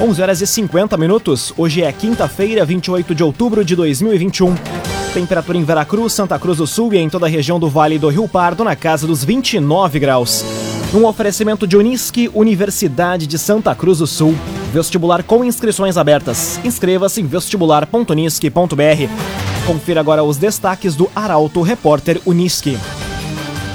[0.00, 1.52] 11 horas e 50 minutos.
[1.56, 4.54] Hoje é quinta-feira, 28 de outubro de 2021.
[5.12, 8.08] Temperatura em Veracruz, Santa Cruz do Sul e em toda a região do Vale do
[8.08, 10.44] Rio Pardo na casa dos 29 graus.
[10.94, 14.36] Um oferecimento de Unisque, Universidade de Santa Cruz do Sul.
[14.72, 16.60] Vestibular com inscrições abertas.
[16.64, 19.66] Inscreva-se em vestibular.unisque.br.
[19.66, 22.78] Confira agora os destaques do Arauto Repórter Unisque.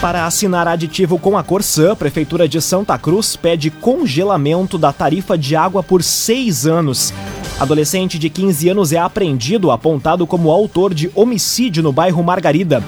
[0.04, 5.38] Para assinar aditivo com a Corsã, a Prefeitura de Santa Cruz pede congelamento da tarifa
[5.38, 7.14] de água por seis anos.
[7.58, 12.84] Adolescente de 15 anos é apreendido, apontado como autor de homicídio no bairro Margarida.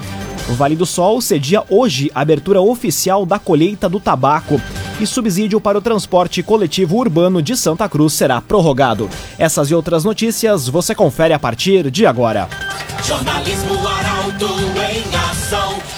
[0.50, 4.60] O Vale do Sol cedia hoje a abertura oficial da colheita do tabaco
[5.00, 9.10] e subsídio para o transporte coletivo urbano de Santa Cruz será prorrogado.
[9.40, 12.50] Essas e outras notícias você confere a partir de agora.
[13.05, 14.50] Jornalismo Arauto
[14.91, 15.95] em ação.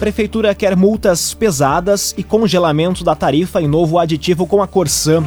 [0.00, 5.22] Prefeitura quer multas pesadas e congelamento da tarifa em novo aditivo com a Corsã.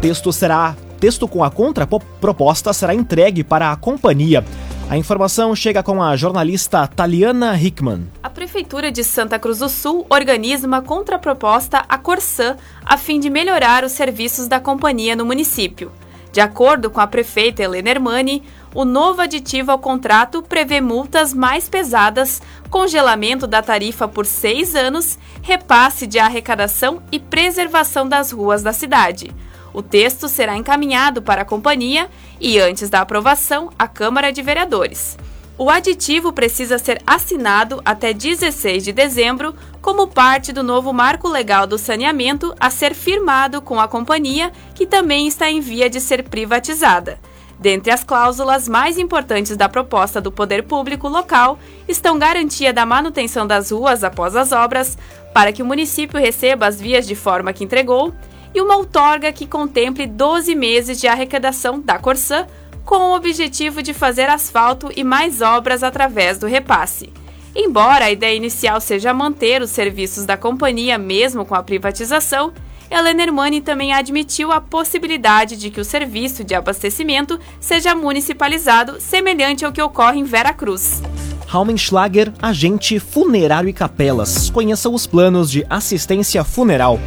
[0.00, 4.44] Texto será texto com a contraproposta será entregue para a companhia.
[4.90, 8.08] A informação chega com a jornalista Taliana Hickman.
[8.20, 13.30] A Prefeitura de Santa Cruz do Sul organiza uma contraproposta à Corsã a fim de
[13.30, 15.92] melhorar os serviços da companhia no município.
[16.32, 18.42] De acordo com a prefeita Helena Hermani,
[18.78, 22.40] o novo aditivo ao contrato prevê multas mais pesadas,
[22.70, 29.34] congelamento da tarifa por seis anos, repasse de arrecadação e preservação das ruas da cidade.
[29.74, 32.08] O texto será encaminhado para a companhia
[32.40, 35.18] e, antes da aprovação, à Câmara de Vereadores.
[35.58, 41.66] O aditivo precisa ser assinado até 16 de dezembro, como parte do novo marco legal
[41.66, 46.28] do saneamento a ser firmado com a companhia, que também está em via de ser
[46.28, 47.18] privatizada.
[47.58, 51.58] Dentre as cláusulas mais importantes da proposta do poder público local
[51.88, 54.96] estão garantia da manutenção das ruas após as obras,
[55.34, 58.14] para que o município receba as vias de forma que entregou,
[58.54, 62.46] e uma outorga que contemple 12 meses de arrecadação da Corsã
[62.84, 67.12] com o objetivo de fazer asfalto e mais obras através do repasse.
[67.54, 72.52] Embora a ideia inicial seja manter os serviços da companhia mesmo com a privatização,
[72.90, 79.64] Helena Hermani também admitiu a possibilidade de que o serviço de abastecimento seja municipalizado, semelhante
[79.64, 81.02] ao que ocorre em Vera Cruz.
[81.46, 84.50] Raumenschlager, agente funerário e capelas.
[84.50, 86.98] Conheça os planos de assistência funeral.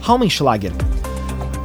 [0.00, 0.72] Raumenschlager.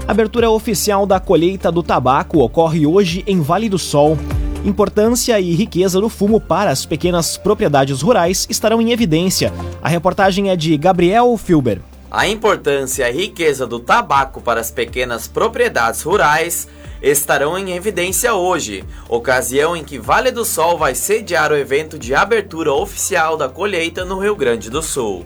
[0.07, 4.17] Abertura oficial da colheita do tabaco ocorre hoje em Vale do Sol.
[4.65, 9.51] Importância e riqueza do fumo para as pequenas propriedades rurais estarão em evidência.
[9.81, 11.81] A reportagem é de Gabriel Filber.
[12.15, 16.67] A importância e riqueza do tabaco para as pequenas propriedades rurais
[17.01, 22.13] estarão em evidência hoje, ocasião em que Vale do Sol vai sediar o evento de
[22.13, 25.25] abertura oficial da colheita no Rio Grande do Sul.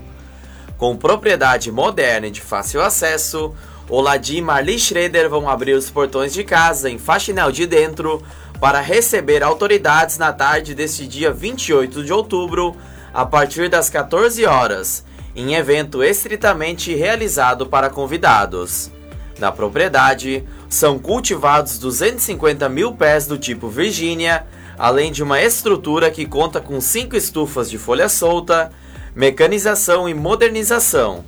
[0.77, 3.53] Com propriedade moderna e de fácil acesso,
[3.89, 8.23] Oladi e Marli Schroeder vão abrir os portões de casa em Faxinal de Dentro
[8.61, 12.77] para receber autoridades na tarde deste dia 28 de outubro,
[13.13, 15.03] a partir das 14 horas,
[15.37, 18.91] em evento estritamente realizado para convidados.
[19.39, 24.45] Na propriedade, são cultivados 250 mil pés do tipo Virgínia,
[24.77, 28.69] além de uma estrutura que conta com cinco estufas de folha solta,
[29.15, 31.23] mecanização e modernização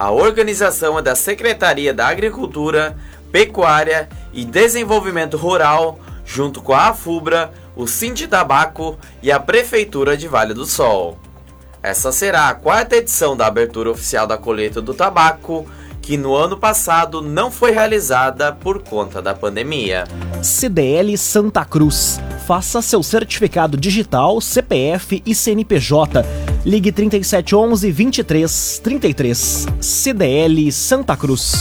[0.00, 2.96] a organização é da Secretaria da Agricultura,
[3.30, 10.26] Pecuária e Desenvolvimento Rural, junto com a AFUBRA, o Cinti Tabaco e a Prefeitura de
[10.26, 11.18] Vale do Sol.
[11.82, 15.66] Essa será a quarta edição da abertura oficial da colheita do tabaco,
[16.02, 20.04] que no ano passado não foi realizada por conta da pandemia.
[20.42, 22.20] CDL Santa Cruz.
[22.46, 26.24] Faça seu certificado digital, CPF e CNPJ
[26.64, 29.66] Ligue 3711 2333.
[29.80, 31.54] CDL Santa Cruz.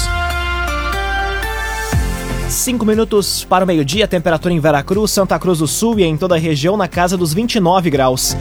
[2.50, 6.36] 5 minutos para o meio-dia, temperatura em Veracruz, Santa Cruz do Sul e em toda
[6.36, 8.36] a região na casa dos 29 graus.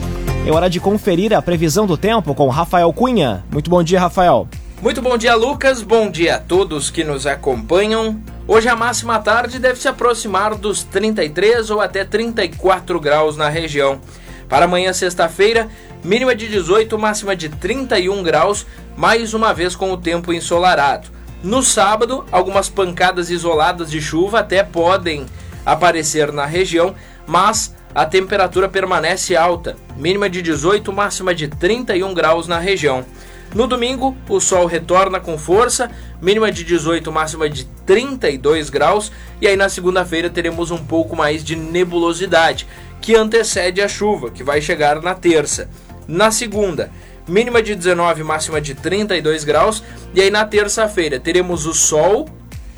[0.45, 3.43] É hora de conferir a previsão do tempo com Rafael Cunha.
[3.51, 4.47] Muito bom dia, Rafael.
[4.81, 5.81] Muito bom dia, Lucas.
[5.81, 8.19] Bom dia a todos que nos acompanham.
[8.47, 13.99] Hoje a máxima tarde deve se aproximar dos 33 ou até 34 graus na região.
[14.47, 15.69] Para amanhã, sexta-feira,
[16.03, 18.65] mínima de 18, máxima de 31 graus,
[18.97, 21.09] mais uma vez com o tempo ensolarado.
[21.43, 25.25] No sábado, algumas pancadas isoladas de chuva até podem
[25.65, 26.95] aparecer na região,
[27.27, 33.05] mas a temperatura permanece alta, mínima de 18, máxima de 31 graus na região.
[33.53, 35.89] No domingo, o sol retorna com força,
[36.21, 41.43] mínima de 18, máxima de 32 graus, e aí na segunda-feira teremos um pouco mais
[41.43, 42.67] de nebulosidade,
[43.01, 45.67] que antecede a chuva, que vai chegar na terça.
[46.07, 46.91] Na segunda,
[47.27, 49.83] mínima de 19, máxima de 32 graus,
[50.13, 52.29] e aí na terça-feira teremos o sol,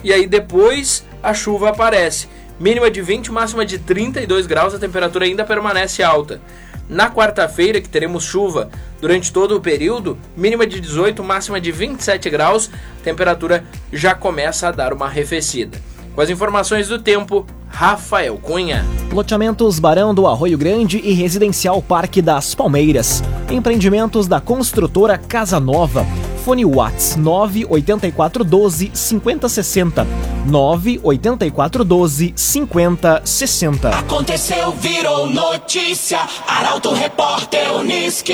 [0.01, 2.29] e aí depois a chuva aparece.
[2.61, 6.39] Mínima de 20, máxima de 32 graus, a temperatura ainda permanece alta.
[6.87, 8.69] Na quarta-feira, que teremos chuva
[9.01, 12.69] durante todo o período, mínima de 18, máxima de 27 graus,
[13.03, 15.79] temperatura já começa a dar uma arrefecida.
[16.13, 18.85] Com as informações do tempo, Rafael Cunha.
[19.11, 23.23] Loteamentos Barão do Arroio Grande e Residencial Parque das Palmeiras.
[23.49, 26.05] Empreendimentos da construtora Casa Nova.
[26.43, 30.07] Fone Whats 98412 5060.
[30.47, 33.89] 98412 5060.
[33.89, 36.19] Aconteceu, virou notícia.
[36.47, 38.33] Arauto Repórter Uniski.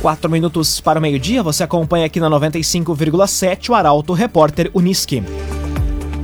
[0.00, 5.22] Quatro minutos para o meio-dia, você acompanha aqui na 95,7 o Arauto Repórter Uniski.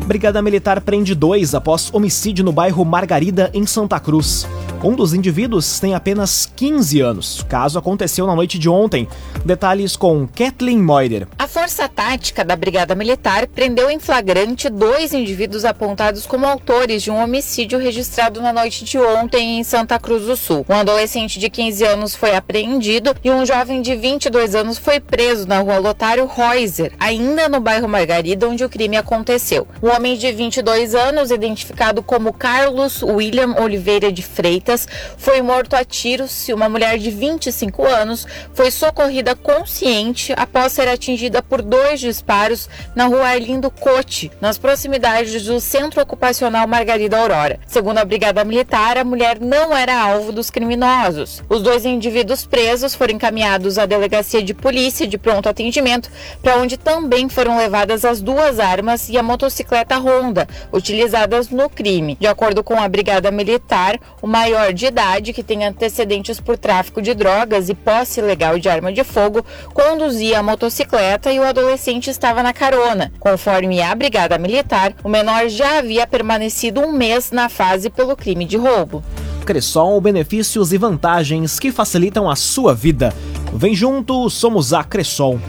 [0.09, 4.47] Brigada Militar prende dois após homicídio no bairro Margarida, em Santa Cruz.
[4.83, 7.41] Um dos indivíduos tem apenas 15 anos.
[7.41, 9.07] O caso aconteceu na noite de ontem.
[9.45, 11.27] Detalhes com Kathleen Moider.
[11.39, 17.11] A Força Tática da Brigada Militar prendeu em flagrante dois indivíduos apontados como autores de
[17.11, 20.65] um homicídio registrado na noite de ontem em Santa Cruz do Sul.
[20.69, 25.47] Um adolescente de 15 anos foi apreendido e um jovem de 22 anos foi preso
[25.47, 29.67] na rua Lotário Reuser, ainda no bairro Margarida, onde o crime aconteceu.
[29.83, 34.87] Um homem de 22 anos, identificado como Carlos William Oliveira de Freitas,
[35.17, 38.25] foi morto a tiros e uma mulher de 25 anos
[38.55, 45.45] foi socorrida consciente após ser atingida por dois disparos na rua Arlindo Cote, nas proximidades
[45.45, 47.59] do Centro Ocupacional Margarida Aurora.
[47.67, 51.43] Segundo a Brigada Militar, a mulher não era alvo dos criminosos.
[51.49, 56.09] Os dois indivíduos presos foram encaminhados à delegacia de polícia de pronto atendimento,
[56.41, 62.17] para onde também foram levadas as duas armas e a motocicleta Honda, utilizadas no crime.
[62.21, 67.01] De acordo com a Brigada Militar, o maior de idade que tem antecedentes por tráfico
[67.01, 72.11] de drogas e posse ilegal de arma de fogo conduzia a motocicleta e o adolescente
[72.11, 73.13] estava na carona.
[73.19, 78.45] Conforme a Brigada Militar, o menor já havia permanecido um mês na fase pelo crime
[78.45, 79.03] de roubo.
[79.47, 83.15] Cressol, benefícios e vantagens que facilitam a sua vida.
[83.53, 85.41] Vem junto, somos a Cressol.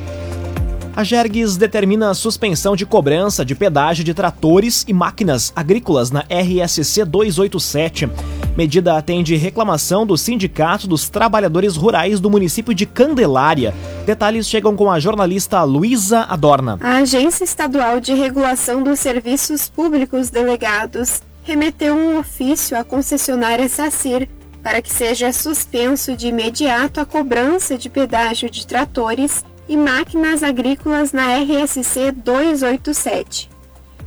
[0.99, 6.25] A Jergues determina a suspensão de cobrança de pedágio de tratores e máquinas agrícolas na
[6.29, 8.09] RSC 287.
[8.57, 13.73] Medida atende reclamação do Sindicato dos Trabalhadores Rurais do município de Candelária.
[14.05, 16.77] Detalhes chegam com a jornalista Luísa Adorna.
[16.81, 24.27] A Agência Estadual de Regulação dos Serviços Públicos Delegados remeteu um ofício à concessionária SACIR
[24.61, 31.13] para que seja suspenso de imediato a cobrança de pedágio de tratores e máquinas agrícolas
[31.13, 33.49] na RSC 287.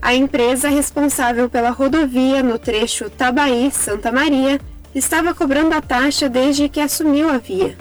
[0.03, 4.61] A empresa responsável pela rodovia no trecho Tabaí-Santa Maria
[4.93, 7.79] estava cobrando a taxa desde que assumiu a via.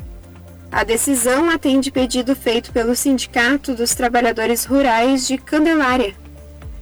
[0.72, 6.14] A decisão atende pedido feito pelo Sindicato dos Trabalhadores Rurais de Candelária.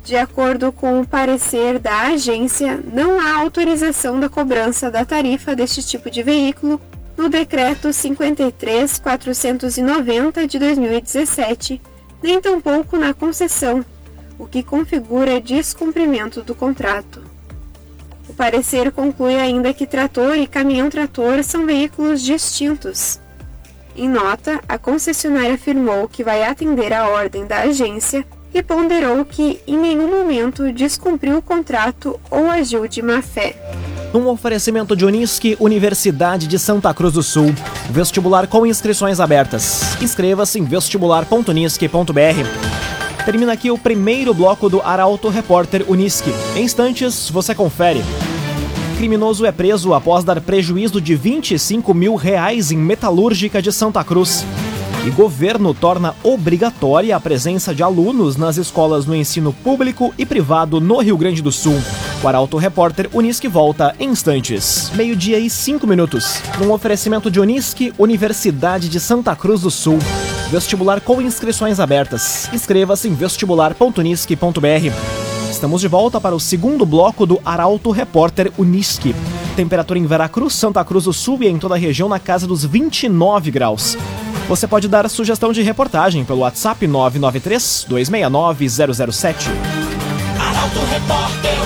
[0.04, 5.82] De acordo com o parecer da agência, não há autorização da cobrança da tarifa deste
[5.82, 6.79] tipo de veículo
[7.19, 11.81] no Decreto 53.490 de 2017,
[12.23, 13.83] nem tampouco na concessão
[14.38, 17.21] o que configura descumprimento do contrato.
[18.29, 23.19] O parecer conclui ainda que trator e caminhão-trator são veículos distintos.
[23.97, 29.59] Em nota, a concessionária afirmou que vai atender a ordem da agência e ponderou que
[29.67, 33.57] em nenhum momento descumpriu o contrato ou agiu de má fé.
[34.12, 37.54] Um oferecimento de Unisque, Universidade de Santa Cruz do Sul.
[37.92, 40.01] Vestibular com inscrições abertas.
[40.01, 43.24] Inscreva-se em vestibular.unisque.br.
[43.24, 46.34] Termina aqui o primeiro bloco do Arauto Repórter Uniski.
[46.56, 48.04] Em instantes, você confere.
[48.98, 54.44] Criminoso é preso após dar prejuízo de 25 mil reais em metalúrgica de Santa Cruz.
[55.06, 60.82] E governo torna obrigatória a presença de alunos nas escolas no ensino público e privado
[60.82, 61.80] no Rio Grande do Sul.
[62.21, 64.91] O Arauto Repórter Unisque volta em instantes.
[64.93, 66.41] Meio-dia e cinco minutos.
[66.59, 69.97] Num oferecimento de Unisque, Universidade de Santa Cruz do Sul.
[70.51, 72.49] Vestibular com inscrições abertas.
[72.51, 75.49] Inscreva-se em vestibular.unisque.br.
[75.49, 79.15] Estamos de volta para o segundo bloco do Arauto Repórter Unisque.
[79.55, 82.65] Temperatura em Veracruz, Santa Cruz do Sul e em toda a região na casa dos
[82.65, 83.97] 29 graus.
[84.49, 88.67] Você pode dar sugestão de reportagem pelo WhatsApp 993 269
[89.03, 89.49] 007.
[90.38, 91.59] Arauto Repórter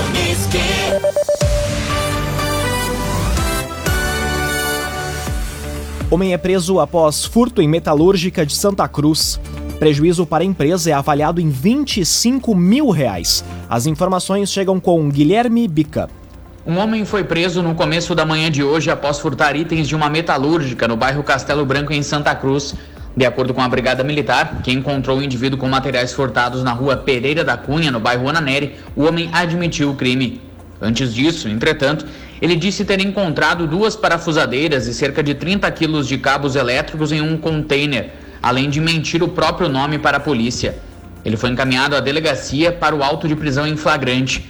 [6.13, 9.39] Homem é preso após furto em metalúrgica de Santa Cruz.
[9.79, 13.43] Prejuízo para a empresa é avaliado em 25 mil reais.
[13.67, 16.07] As informações chegam com Guilherme Bica.
[16.67, 20.07] Um homem foi preso no começo da manhã de hoje após furtar itens de uma
[20.07, 22.75] metalúrgica no bairro Castelo Branco, em Santa Cruz.
[23.17, 26.95] De acordo com a Brigada Militar, que encontrou o indivíduo com materiais furtados na rua
[26.95, 30.39] Pereira da Cunha, no bairro Ananeri, o homem admitiu o crime.
[30.79, 32.05] Antes disso, entretanto,
[32.41, 37.21] ele disse ter encontrado duas parafusadeiras e cerca de 30 quilos de cabos elétricos em
[37.21, 38.11] um container,
[38.41, 40.75] além de mentir o próprio nome para a polícia.
[41.23, 44.49] Ele foi encaminhado à delegacia para o auto de prisão em flagrante.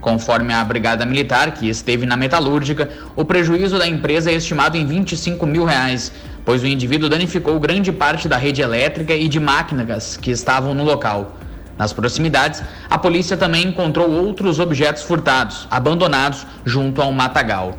[0.00, 4.86] Conforme a Brigada Militar, que esteve na metalúrgica, o prejuízo da empresa é estimado em
[4.86, 6.12] 25 mil reais,
[6.44, 10.84] pois o indivíduo danificou grande parte da rede elétrica e de máquinas que estavam no
[10.84, 11.38] local.
[11.78, 17.76] Nas proximidades, a polícia também encontrou outros objetos furtados, abandonados junto a um matagal.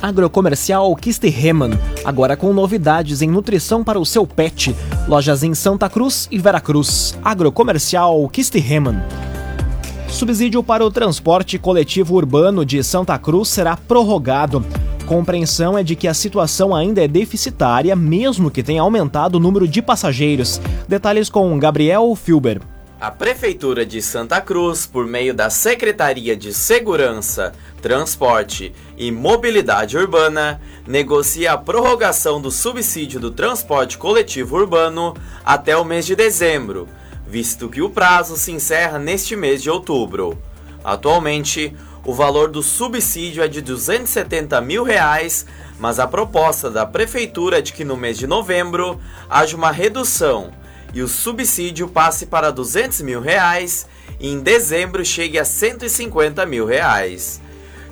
[0.00, 1.70] Agrocomercial Kisterreman,
[2.04, 4.76] agora com novidades em nutrição para o seu pet.
[5.08, 7.18] Lojas em Santa Cruz e Veracruz.
[7.24, 9.02] Agrocomercial Kisterreman.
[10.08, 14.64] Subsídio para o transporte coletivo urbano de Santa Cruz será prorrogado.
[15.06, 19.66] Compreensão é de que a situação ainda é deficitária, mesmo que tenha aumentado o número
[19.66, 20.60] de passageiros.
[20.88, 22.60] Detalhes com Gabriel Filber.
[23.04, 30.58] A Prefeitura de Santa Cruz, por meio da Secretaria de Segurança, Transporte e Mobilidade Urbana,
[30.86, 36.88] negocia a prorrogação do subsídio do transporte coletivo urbano até o mês de dezembro,
[37.26, 40.38] visto que o prazo se encerra neste mês de outubro.
[40.82, 45.44] Atualmente, o valor do subsídio é de 270 mil reais,
[45.78, 50.63] mas a proposta da Prefeitura é de que no mês de novembro haja uma redução
[50.94, 53.86] e o subsídio passe para 200 mil reais
[54.20, 57.42] e em dezembro chegue a 150 mil reais.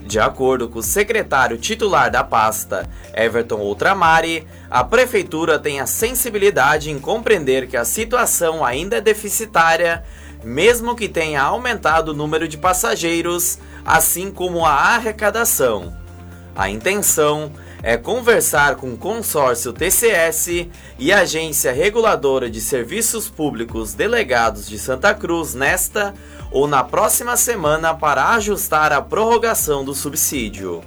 [0.07, 6.91] De acordo com o secretário titular da pasta, Everton Outramari, a prefeitura tem a sensibilidade
[6.91, 10.03] em compreender que a situação ainda é deficitária,
[10.43, 15.97] mesmo que tenha aumentado o número de passageiros, assim como a arrecadação.
[16.55, 24.69] A intenção é conversar com o consórcio TCS e Agência Reguladora de Serviços Públicos Delegados
[24.69, 26.15] de Santa Cruz nesta
[26.53, 30.83] ou na próxima semana para ajustar a prorrogação do subsídio.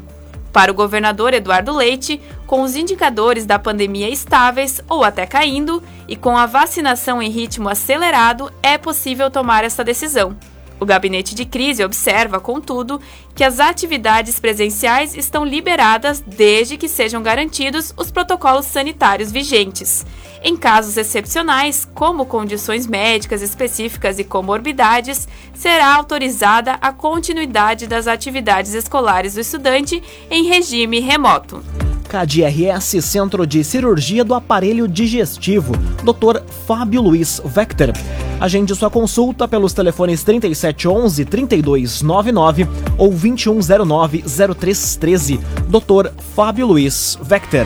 [0.53, 6.15] Para o governador Eduardo Leite, com os indicadores da pandemia estáveis ou até caindo e
[6.15, 10.37] com a vacinação em ritmo acelerado, é possível tomar essa decisão.
[10.79, 12.99] O gabinete de crise observa, contudo,
[13.33, 20.05] que as atividades presenciais estão liberadas desde que sejam garantidos os protocolos sanitários vigentes.
[20.43, 28.73] Em casos excepcionais, como condições médicas específicas e comorbidades, será autorizada a continuidade das atividades
[28.73, 31.63] escolares do estudante em regime remoto.
[32.07, 36.41] KDRS Centro de Cirurgia do Aparelho Digestivo, Dr.
[36.65, 37.91] Fábio Luiz Vector.
[38.39, 45.39] Agende sua consulta pelos telefones 3711 3299 ou 2109 0313.
[45.67, 46.11] Dr.
[46.35, 47.65] Fábio Luiz Vector.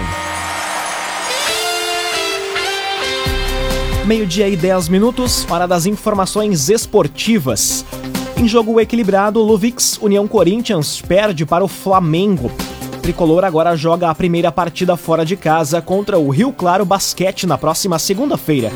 [4.05, 7.85] Meio-dia e 10 minutos, hora das informações esportivas.
[8.35, 12.49] Em jogo equilibrado, Luvix União Corinthians perde para o Flamengo.
[13.09, 17.57] Tricolor agora joga a primeira partida fora de casa contra o Rio Claro Basquete na
[17.57, 18.71] próxima segunda-feira.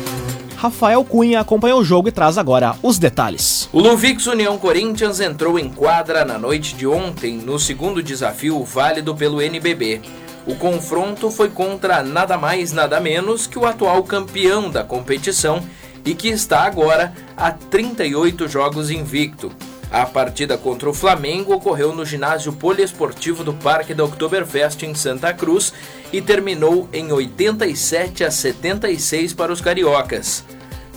[0.56, 3.68] Rafael Cunha acompanhou o jogo e traz agora os detalhes.
[3.72, 9.14] O Luvix União Corinthians entrou em quadra na noite de ontem no segundo desafio válido
[9.14, 10.00] pelo NBB.
[10.44, 15.62] O confronto foi contra nada mais nada menos que o atual campeão da competição
[16.04, 19.52] e que está agora a 38 jogos invicto.
[19.94, 25.32] A partida contra o Flamengo ocorreu no ginásio poliesportivo do Parque da Oktoberfest em Santa
[25.32, 25.72] Cruz
[26.12, 30.44] e terminou em 87 a 76 para os cariocas.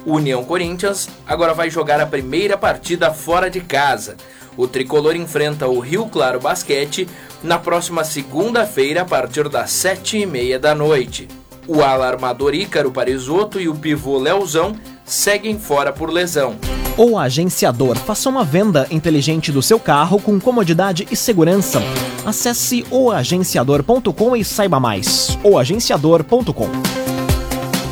[0.04, 4.18] União Corinthians agora vai jogar a primeira partida fora de casa.
[4.58, 7.08] O tricolor enfrenta o Rio Claro Basquete
[7.44, 11.28] na próxima segunda-feira a partir das sete e meia da noite.
[11.68, 14.76] O alarmador Ícaro Parisotto e o pivô Leozão
[15.08, 16.56] seguem fora por lesão.
[16.98, 21.82] O agenciador faça uma venda inteligente do seu carro com comodidade e segurança.
[22.26, 25.38] Acesse oagenciador.com e saiba mais.
[25.44, 26.70] oagenciador.com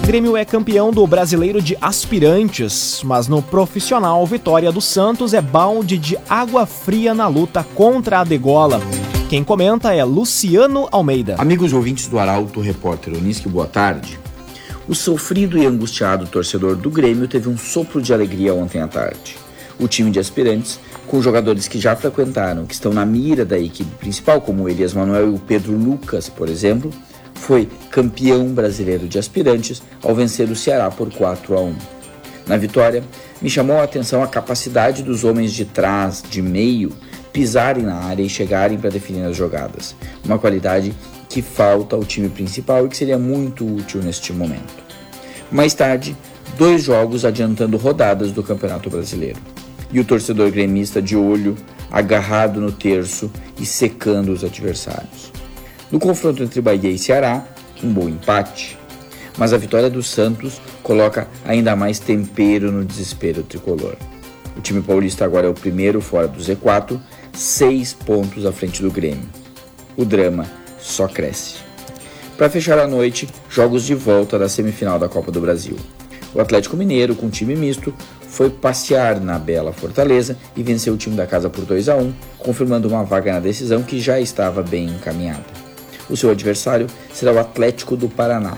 [0.05, 5.97] Grêmio é campeão do Brasileiro de Aspirantes, mas no profissional Vitória do Santos é balde
[5.97, 8.79] de água fria na luta contra a degola.
[9.29, 11.35] Quem comenta é Luciano Almeida.
[11.39, 14.19] Amigos ouvintes do Arauto, repórter Onisque, boa tarde.
[14.87, 19.35] O sofrido e angustiado torcedor do Grêmio teve um sopro de alegria ontem à tarde.
[19.79, 23.89] O time de aspirantes, com jogadores que já frequentaram, que estão na mira da equipe
[23.95, 26.91] principal, como Elias Manuel e o Pedro Lucas, por exemplo,
[27.33, 31.75] foi campeão brasileiro de aspirantes ao vencer o Ceará por 4 a 1.
[32.45, 33.03] Na vitória,
[33.41, 36.93] me chamou a atenção a capacidade dos homens de trás, de meio,
[37.33, 39.95] pisarem na área e chegarem para definir as jogadas.
[40.23, 40.93] Uma qualidade
[41.29, 44.83] que falta ao time principal e que seria muito útil neste momento.
[45.51, 46.15] Mais tarde,
[46.57, 49.39] dois jogos adiantando rodadas do Campeonato Brasileiro.
[49.91, 51.55] E o torcedor gremista de olho,
[51.91, 55.31] agarrado no terço e secando os adversários.
[55.91, 57.45] No confronto entre Bahia e Ceará,
[57.83, 58.77] um bom empate.
[59.37, 63.95] Mas a vitória do Santos coloca ainda mais tempero no desespero tricolor.
[64.57, 66.99] O time paulista agora é o primeiro fora do Z4,
[67.33, 69.27] seis pontos à frente do Grêmio.
[69.97, 70.45] O drama
[70.85, 71.55] só cresce.
[72.37, 75.75] Para fechar a noite, jogos de volta da semifinal da Copa do Brasil.
[76.33, 77.93] O Atlético Mineiro, com time misto,
[78.27, 82.13] foi passear na bela Fortaleza e venceu o time da casa por 2 a 1,
[82.37, 85.45] confirmando uma vaga na decisão que já estava bem encaminhada.
[86.09, 88.57] O seu adversário será o Atlético do Paraná,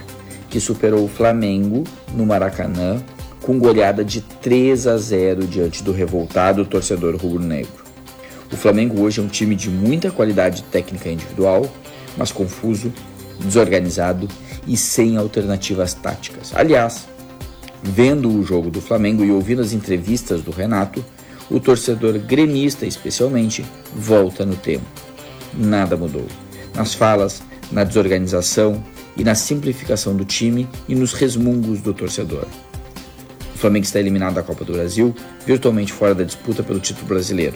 [0.49, 3.01] que superou o Flamengo no Maracanã
[3.41, 7.85] com goleada de 3 a 0 diante do revoltado torcedor rubro-negro.
[8.51, 11.69] O Flamengo hoje é um time de muita qualidade técnica individual,
[12.17, 12.91] mas confuso,
[13.39, 14.27] desorganizado
[14.67, 16.51] e sem alternativas táticas.
[16.55, 17.07] Aliás,
[17.81, 21.03] vendo o jogo do Flamengo e ouvindo as entrevistas do Renato,
[21.49, 24.85] o torcedor gremista, especialmente, volta no tempo.
[25.53, 26.25] Nada mudou.
[26.75, 28.83] Nas falas, na desorganização
[29.15, 32.45] e na simplificação do time e nos resmungos do torcedor.
[33.55, 37.55] O Flamengo está eliminado da Copa do Brasil, virtualmente fora da disputa pelo título brasileiro.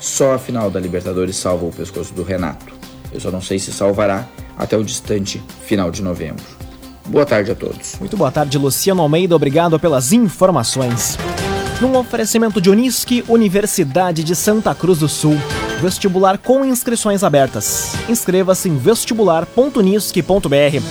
[0.00, 2.73] Só a final da Libertadores salva o pescoço do Renato.
[3.14, 4.26] Eu só não sei se salvará
[4.58, 6.42] até o distante final de novembro.
[7.06, 7.96] Boa tarde a todos.
[8.00, 9.36] Muito boa tarde, Luciano Almeida.
[9.36, 11.16] Obrigado pelas informações.
[11.80, 15.36] Num oferecimento de Unisque, Universidade de Santa Cruz do Sul.
[15.80, 17.92] Vestibular com inscrições abertas.
[18.08, 20.82] Inscreva-se em vestibular.unisque.br.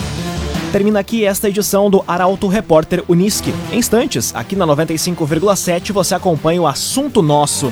[0.71, 3.53] Termina aqui esta edição do Arauto Repórter Unisque.
[3.71, 7.71] Em instantes, aqui na 95,7 você acompanha o assunto nosso.